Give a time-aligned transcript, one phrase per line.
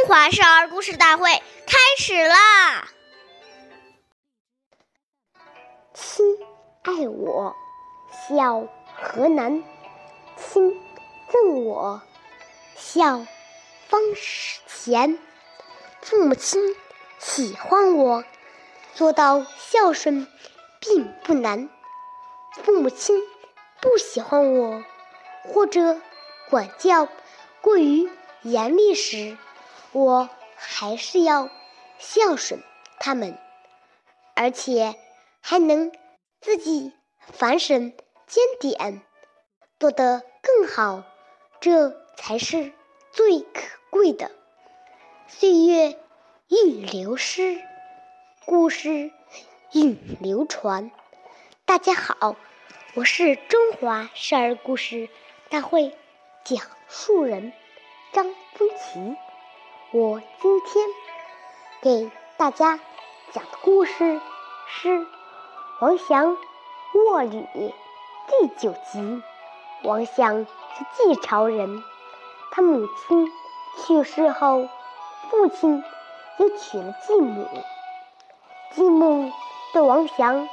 [0.00, 1.30] 中华少儿故事大会
[1.66, 2.88] 开始啦！
[5.92, 6.38] 亲
[6.80, 7.54] 爱我，
[8.26, 9.62] 孝何难？
[10.38, 10.80] 亲
[11.30, 12.00] 赠我，
[12.76, 13.26] 孝
[13.88, 15.18] 方始前。
[16.00, 16.74] 父母亲
[17.18, 18.24] 喜欢我，
[18.94, 20.26] 做到孝顺
[20.80, 21.68] 并不难。
[22.64, 23.20] 父母亲
[23.82, 24.82] 不喜欢我，
[25.44, 26.00] 或者
[26.48, 27.06] 管教
[27.60, 28.08] 过于
[28.40, 29.36] 严厉时，
[29.92, 31.50] 我还是要
[31.98, 32.62] 孝顺
[33.00, 33.36] 他们，
[34.36, 34.94] 而且
[35.40, 35.90] 还能
[36.40, 36.92] 自己
[37.32, 37.92] 反省
[38.26, 39.02] 检点，
[39.80, 41.02] 做得更好，
[41.60, 42.72] 这才是
[43.10, 44.30] 最可贵的。
[45.26, 45.98] 岁月
[46.46, 47.60] 易流失，
[48.46, 49.10] 故事
[49.72, 50.92] 永流传。
[51.64, 52.36] 大家好，
[52.94, 55.08] 我是中华少儿故事
[55.48, 55.96] 大会
[56.44, 57.52] 讲述人
[58.12, 59.16] 张风奇。
[59.92, 60.86] 我今天
[61.82, 62.78] 给大家
[63.32, 64.20] 讲的故事
[64.68, 65.00] 是
[65.80, 66.36] 《王祥
[66.94, 67.44] 卧里》
[68.28, 69.20] 第九集。
[69.82, 71.82] 王祥是晋朝人，
[72.52, 73.32] 他母亲
[73.78, 74.68] 去世后，
[75.28, 75.82] 父亲
[76.38, 77.48] 也娶了继母。
[78.70, 79.32] 继母
[79.72, 80.48] 对王祥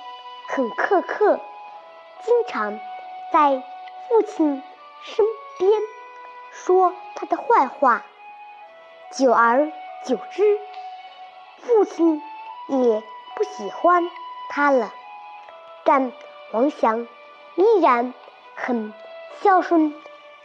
[0.48, 1.40] 很苛刻，
[2.24, 2.80] 经常
[3.32, 3.62] 在
[4.10, 4.64] 父亲
[5.04, 5.24] 身
[5.60, 5.72] 边
[6.52, 8.04] 说他的坏话。
[9.12, 9.72] 久而
[10.06, 10.60] 久之，
[11.62, 12.22] 父亲
[12.68, 13.04] 也
[13.36, 14.04] 不喜欢
[14.50, 14.94] 他了。
[15.86, 16.12] 但
[16.52, 17.08] 王祥
[17.56, 18.14] 依然
[18.56, 18.94] 很
[19.42, 19.94] 孝顺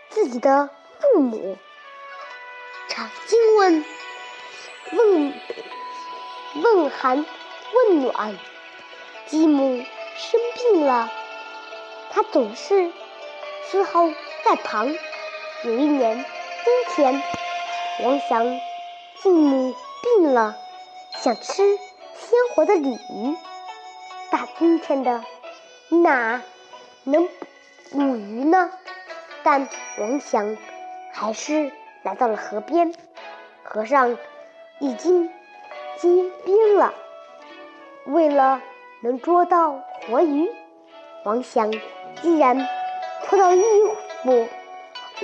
[0.09, 1.59] 自己的父母，
[2.89, 3.85] 常经问
[4.93, 5.35] 问
[6.63, 7.27] 问寒
[7.75, 8.39] 问暖。
[9.27, 9.83] 继母
[10.17, 11.11] 生病了，
[12.11, 12.93] 他总是
[13.71, 14.13] 伺候
[14.45, 14.95] 在旁。
[15.65, 16.25] 有一年
[16.65, 17.23] 冬天。
[18.03, 18.61] 王祥
[19.23, 19.73] 继母
[20.03, 20.57] 病了，
[21.13, 23.37] 想吃鲜活的鲤鱼。
[24.29, 25.23] 大冬天的，
[25.89, 26.43] 哪
[27.05, 27.29] 能
[27.93, 28.73] 捕鱼呢？
[29.45, 29.69] 但
[29.99, 30.57] 王祥
[31.13, 31.71] 还是
[32.03, 32.93] 来到了河边，
[33.63, 34.19] 河上
[34.81, 35.31] 已经
[35.97, 36.09] 结
[36.45, 36.93] 冰了。
[38.07, 38.61] 为了
[39.01, 40.51] 能捉到活鱼，
[41.25, 41.71] 王祥
[42.21, 42.67] 竟然
[43.27, 43.63] 脱掉衣
[44.25, 44.49] 服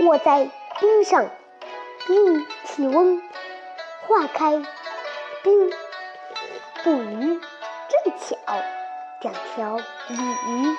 [0.06, 1.28] 卧在冰上。
[2.08, 3.22] 令体温
[4.06, 4.52] 化开
[5.42, 5.70] 冰，
[6.82, 7.38] 捕鱼
[7.88, 8.36] 正巧，
[9.20, 10.76] 两条鲤鱼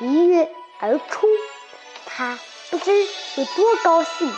[0.00, 1.28] 一跃而出，
[2.06, 2.36] 他
[2.70, 2.92] 不知
[3.36, 4.32] 有多高兴。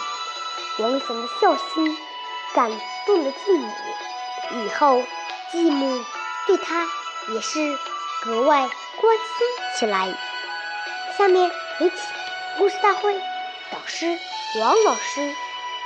[0.81, 1.97] 王祥的孝心
[2.53, 2.71] 感
[3.07, 3.69] 动了继母，
[4.65, 5.03] 以后
[5.53, 6.05] 继母
[6.47, 6.87] 对他
[7.29, 7.79] 也是
[8.23, 8.69] 格外
[9.01, 10.13] 关心起来。
[11.17, 11.51] 下面
[11.81, 11.99] 有请
[12.59, 13.15] 故事大会
[13.71, 14.19] 导师
[14.61, 15.35] 王老师。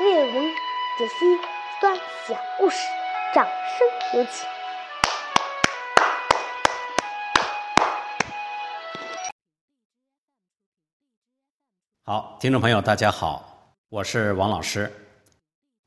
[0.01, 0.55] 为我们
[0.97, 1.37] 解析一
[1.81, 2.77] 段小故事，
[3.35, 4.47] 掌声有请。
[12.05, 14.89] 好，听众朋友，大家好，我是王老师。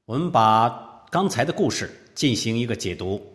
[0.03, 3.25] 我们把刚才的故事进行一个解读。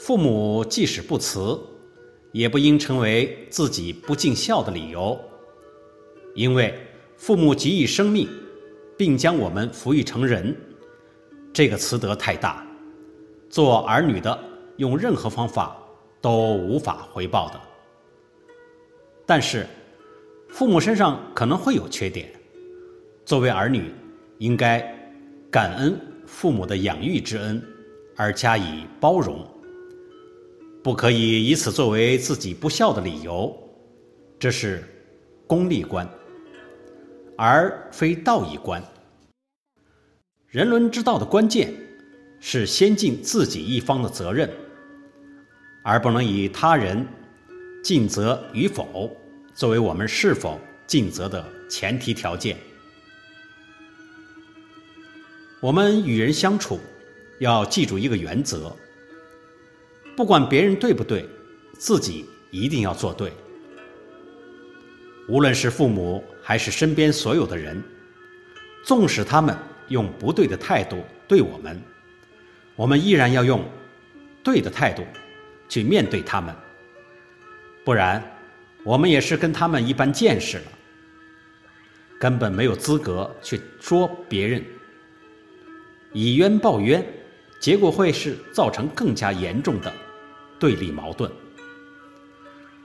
[0.00, 1.64] 父母即使不辞。
[2.32, 5.18] 也不应成为自己不尽孝的理由，
[6.34, 6.74] 因为
[7.16, 8.28] 父母给予生命，
[8.96, 10.56] 并将我们抚育成人，
[11.52, 12.64] 这个慈德太大，
[13.48, 14.38] 做儿女的
[14.76, 15.76] 用任何方法
[16.20, 17.60] 都无法回报的。
[19.26, 19.66] 但是，
[20.48, 22.32] 父母身上可能会有缺点，
[23.24, 23.92] 作为儿女，
[24.38, 24.80] 应该
[25.50, 27.62] 感恩父母的养育之恩，
[28.16, 29.46] 而加以包容。
[30.82, 33.54] 不可以以此作为自己不孝的理由，
[34.38, 34.82] 这是
[35.46, 36.08] 功利观，
[37.36, 38.82] 而非道义观。
[40.48, 41.72] 人伦之道的关键
[42.40, 44.50] 是先尽自己一方的责任，
[45.84, 47.06] 而不能以他人
[47.84, 49.14] 尽责与否
[49.54, 52.56] 作为我们是否尽责的前提条件。
[55.60, 56.80] 我们与人相处，
[57.38, 58.74] 要记住一个原则。
[60.20, 61.26] 不管别人对不对，
[61.78, 63.32] 自己一定要做对。
[65.26, 67.82] 无论是父母还是身边所有的人，
[68.84, 69.56] 纵使他们
[69.88, 71.82] 用不对的态度对我们，
[72.76, 73.64] 我们依然要用
[74.44, 75.02] 对的态度
[75.70, 76.54] 去面对他们。
[77.82, 78.22] 不然，
[78.84, 80.64] 我们也是跟他们一般见识了，
[82.18, 84.62] 根本没有资格去说别人。
[86.12, 87.02] 以冤报冤，
[87.58, 89.90] 结果会是造成更加严重的。
[90.60, 91.32] 对立矛盾，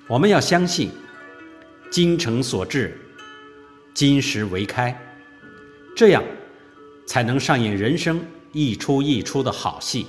[0.07, 0.89] 我们要相信
[1.91, 2.97] “精诚所至，
[3.93, 4.97] 金石为开，
[5.95, 6.23] 这样
[7.05, 10.07] 才能上演人生一出一出的好戏。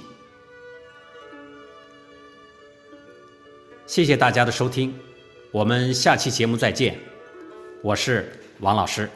[3.85, 4.95] 谢谢大家的收听，
[5.51, 6.99] 我们下期节目再见。
[7.83, 9.11] 我是王老师。